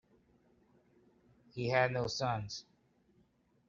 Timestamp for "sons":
2.07-2.65